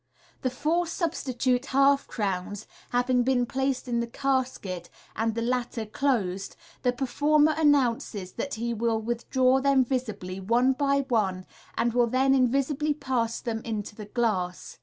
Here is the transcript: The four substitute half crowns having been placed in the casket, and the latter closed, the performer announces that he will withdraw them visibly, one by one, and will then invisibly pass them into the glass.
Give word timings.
The 0.41 0.49
four 0.49 0.87
substitute 0.87 1.67
half 1.67 2.07
crowns 2.07 2.65
having 2.89 3.21
been 3.21 3.45
placed 3.45 3.87
in 3.87 3.99
the 3.99 4.07
casket, 4.07 4.89
and 5.15 5.35
the 5.35 5.43
latter 5.43 5.85
closed, 5.85 6.55
the 6.81 6.91
performer 6.91 7.53
announces 7.55 8.31
that 8.31 8.55
he 8.55 8.73
will 8.73 8.99
withdraw 8.99 9.61
them 9.61 9.85
visibly, 9.85 10.39
one 10.39 10.73
by 10.73 11.01
one, 11.01 11.45
and 11.77 11.93
will 11.93 12.07
then 12.07 12.33
invisibly 12.33 12.95
pass 12.95 13.39
them 13.41 13.61
into 13.63 13.93
the 13.93 14.05
glass. 14.05 14.79